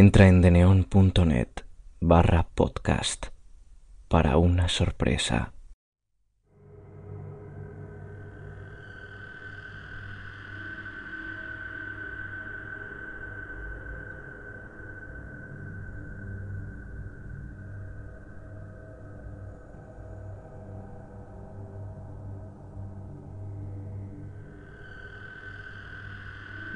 [0.00, 1.64] Entra en deneon.net
[1.98, 3.26] barra podcast
[4.06, 5.52] para una sorpresa.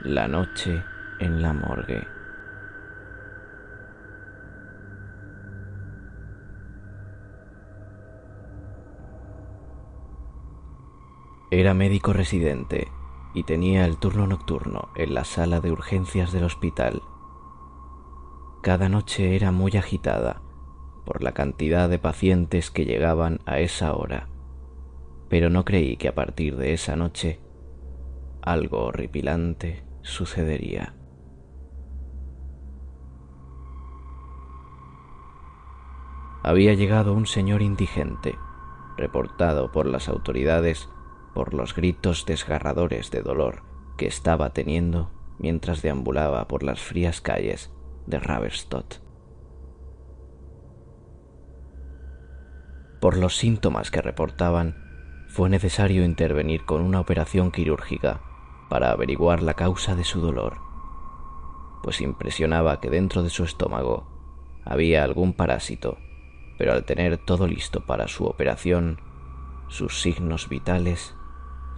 [0.03, 0.83] La noche
[1.21, 2.22] en la morgue.
[11.53, 12.89] Era médico residente
[13.35, 17.03] y tenía el turno nocturno en la sala de urgencias del hospital.
[18.63, 20.41] Cada noche era muy agitada
[21.05, 24.31] por la cantidad de pacientes que llegaban a esa hora,
[25.29, 27.39] pero no creí que a partir de esa noche
[28.41, 30.95] algo horripilante sucedería.
[36.43, 38.39] Había llegado un señor indigente,
[38.97, 40.89] reportado por las autoridades
[41.35, 43.63] por los gritos desgarradores de dolor
[43.97, 47.73] que estaba teniendo mientras deambulaba por las frías calles
[48.07, 48.97] de Raverstodt.
[53.01, 54.77] Por los síntomas que reportaban,
[55.29, 58.21] fue necesario intervenir con una operación quirúrgica
[58.69, 60.59] para averiguar la causa de su dolor,
[61.83, 64.07] pues impresionaba que dentro de su estómago
[64.65, 65.99] había algún parásito,
[66.59, 69.01] pero al tener todo listo para su operación,
[69.69, 71.17] sus signos vitales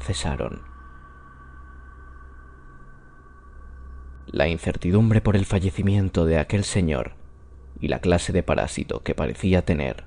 [0.01, 0.63] cesaron.
[4.27, 7.13] La incertidumbre por el fallecimiento de aquel señor
[7.81, 10.05] y la clase de parásito que parecía tener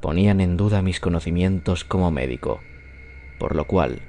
[0.00, 2.60] ponían en duda mis conocimientos como médico,
[3.38, 4.02] por lo cual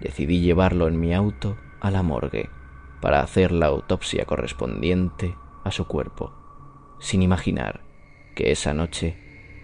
[0.00, 2.50] decidí llevarlo en mi auto a la morgue
[3.00, 6.34] para hacer la autopsia correspondiente a su cuerpo,
[7.00, 7.80] sin imaginar
[8.34, 9.16] que esa noche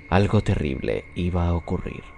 [0.09, 2.16] algo terrible iba a ocurrir.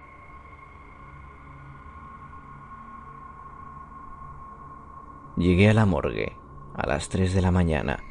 [5.39, 6.33] Llegué a la morgue
[6.75, 8.03] a las 3 de la mañana.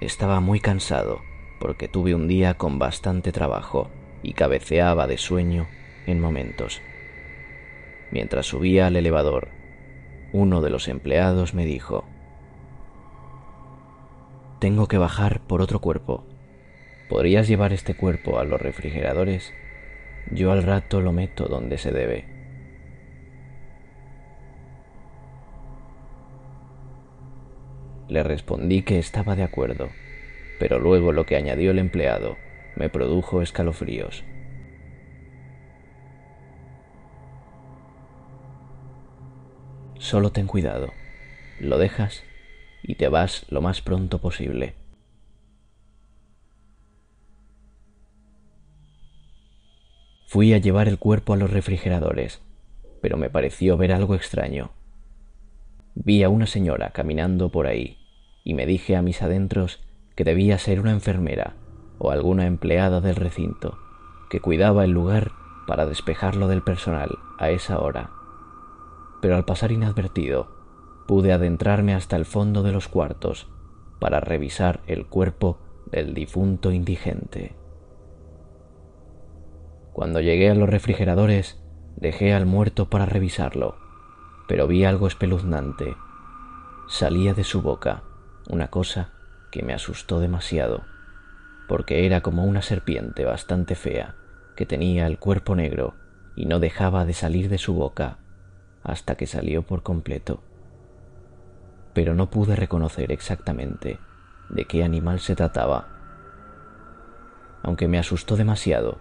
[0.00, 1.20] Estaba muy cansado
[1.60, 3.90] porque tuve un día con bastante trabajo
[4.22, 5.68] y cabeceaba de sueño
[6.06, 6.80] en momentos.
[8.10, 9.48] Mientras subía al elevador,
[10.32, 12.06] uno de los empleados me dijo,
[14.58, 16.24] Tengo que bajar por otro cuerpo.
[17.10, 19.52] ¿Podrías llevar este cuerpo a los refrigeradores?
[20.30, 22.31] Yo al rato lo meto donde se debe.
[28.12, 29.88] Le respondí que estaba de acuerdo,
[30.58, 32.36] pero luego lo que añadió el empleado
[32.76, 34.22] me produjo escalofríos.
[39.98, 40.92] Solo ten cuidado,
[41.58, 42.22] lo dejas
[42.82, 44.74] y te vas lo más pronto posible.
[50.26, 52.42] Fui a llevar el cuerpo a los refrigeradores,
[53.00, 54.70] pero me pareció ver algo extraño.
[55.94, 58.01] Vi a una señora caminando por ahí
[58.44, 59.80] y me dije a mis adentros
[60.14, 61.54] que debía ser una enfermera
[61.98, 63.78] o alguna empleada del recinto
[64.30, 65.32] que cuidaba el lugar
[65.66, 68.10] para despejarlo del personal a esa hora.
[69.20, 70.48] Pero al pasar inadvertido,
[71.06, 73.48] pude adentrarme hasta el fondo de los cuartos
[74.00, 75.58] para revisar el cuerpo
[75.90, 77.54] del difunto indigente.
[79.92, 81.62] Cuando llegué a los refrigeradores,
[81.96, 83.76] dejé al muerto para revisarlo,
[84.48, 85.94] pero vi algo espeluznante.
[86.88, 88.02] Salía de su boca
[88.52, 89.08] una cosa
[89.50, 90.82] que me asustó demasiado,
[91.68, 94.14] porque era como una serpiente bastante fea
[94.56, 95.94] que tenía el cuerpo negro
[96.36, 98.18] y no dejaba de salir de su boca
[98.84, 100.42] hasta que salió por completo.
[101.94, 103.98] Pero no pude reconocer exactamente
[104.50, 105.88] de qué animal se trataba.
[107.62, 108.98] Aunque me asustó demasiado,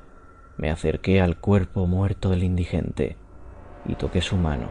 [0.56, 3.18] me acerqué al cuerpo muerto del indigente
[3.86, 4.70] y toqué su mano.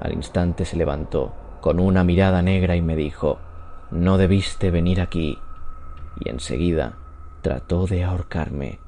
[0.00, 3.38] Al instante se levantó con una mirada negra y me dijo,
[3.90, 5.38] no debiste venir aquí.
[6.20, 6.98] Y enseguida
[7.42, 8.78] trató de ahorcarme.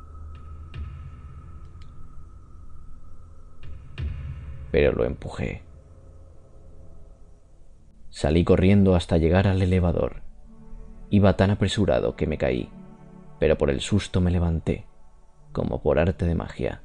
[4.71, 5.63] Pero lo empujé.
[8.11, 10.23] Salí corriendo hasta llegar al elevador.
[11.11, 12.71] Iba tan apresurado que me caí,
[13.39, 14.87] pero por el susto me levanté,
[15.53, 16.83] como por arte de magia.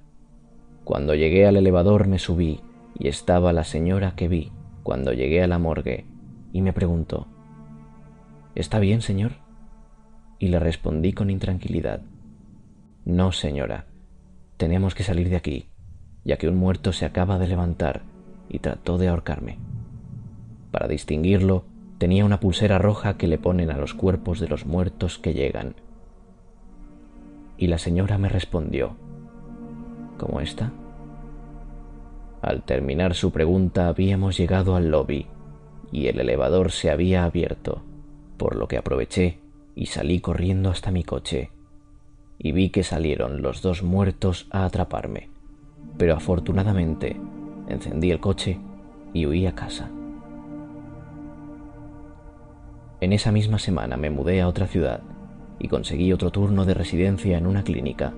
[0.83, 2.61] Cuando llegué al elevador me subí
[2.97, 4.51] y estaba la señora que vi
[4.83, 6.05] cuando llegué a la morgue
[6.51, 7.27] y me preguntó,
[8.55, 9.33] ¿Está bien, señor?
[10.39, 12.01] Y le respondí con intranquilidad.
[13.05, 13.85] No, señora.
[14.57, 15.69] Tenemos que salir de aquí,
[16.23, 18.03] ya que un muerto se acaba de levantar
[18.49, 19.57] y trató de ahorcarme.
[20.71, 21.65] Para distinguirlo,
[22.01, 25.75] Tenía una pulsera roja que le ponen a los cuerpos de los muertos que llegan.
[27.59, 28.95] Y la señora me respondió,
[30.17, 30.71] ¿cómo está?
[32.41, 35.27] Al terminar su pregunta habíamos llegado al lobby
[35.91, 37.83] y el elevador se había abierto,
[38.41, 39.37] por lo que aproveché
[39.75, 41.51] y salí corriendo hasta mi coche.
[42.39, 45.29] Y vi que salieron los dos muertos a atraparme,
[45.99, 47.17] pero afortunadamente
[47.67, 48.57] encendí el coche
[49.13, 49.91] y huí a casa.
[52.99, 55.03] En esa misma semana me mudé a otra ciudad
[55.59, 58.11] y conseguí otro turno de residencia en una clínica.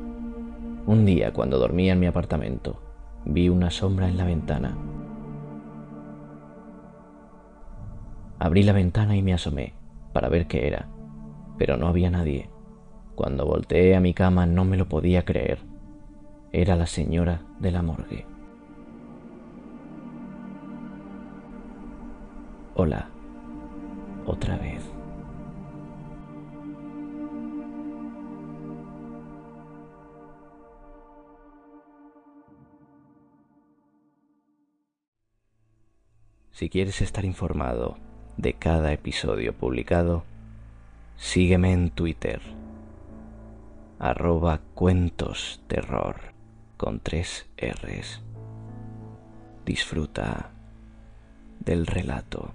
[0.85, 2.81] Un día, cuando dormía en mi apartamento,
[3.25, 4.77] vi una sombra en la ventana.
[8.39, 9.82] Abrí la ventana y me asomé
[10.13, 10.87] para ver qué era,
[11.57, 12.49] pero no había nadie.
[13.15, 15.59] Cuando volteé a mi cama no me lo podía creer.
[16.51, 18.25] Era la señora de la morgue.
[22.75, 23.09] Hola,
[24.25, 24.83] otra vez.
[36.51, 37.97] Si quieres estar informado
[38.37, 40.23] de cada episodio publicado,
[41.17, 42.41] sígueme en Twitter,
[43.99, 46.17] arroba cuentos terror
[46.77, 48.21] con tres R's.
[49.65, 50.51] Disfruta
[51.59, 52.53] del relato.